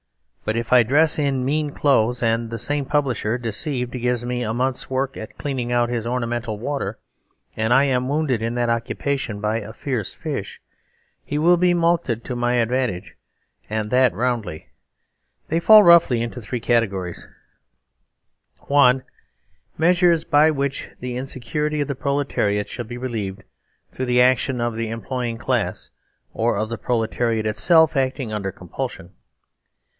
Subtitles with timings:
[0.43, 4.51] But if I dress in mean clothes, and the same publisher, deceived, gives me a
[4.53, 6.97] month's work at cleaning out his ornamental water
[7.55, 10.59] and I am wounded in that occupation by a fierce fish,
[11.23, 13.15] he will be mulcted to my advantage,
[13.69, 14.71] and that roundly.
[15.47, 17.27] 163 THE SERVILE STATE They fall roughly into three categories:
[18.67, 19.03] (1)
[19.77, 23.43] Measures by which the insecurity of the prole tariat shall be relieved
[23.91, 25.91] through the action of the em ploying class,
[26.33, 29.11] or of the proletariat itself acting under compulsion.